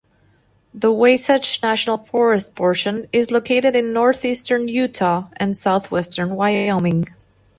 [0.73, 7.09] The Wasatch National Forest portion is located in northeastern Utah and southwestern Wyoming.